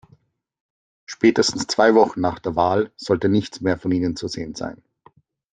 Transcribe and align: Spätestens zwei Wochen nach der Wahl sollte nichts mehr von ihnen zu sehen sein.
Spätestens 1.05 1.67
zwei 1.67 1.93
Wochen 1.93 2.21
nach 2.21 2.39
der 2.39 2.55
Wahl 2.55 2.91
sollte 2.97 3.29
nichts 3.29 3.61
mehr 3.61 3.77
von 3.77 3.91
ihnen 3.91 4.15
zu 4.15 4.27
sehen 4.27 4.55
sein. 4.55 4.81